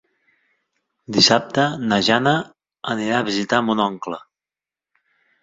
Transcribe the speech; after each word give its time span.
Dissabte 1.17 1.65
na 1.91 1.99
Jana 2.07 2.33
anirà 2.95 3.21
a 3.21 3.27
visitar 3.29 3.61
mon 3.69 3.85
oncle. 3.87 4.21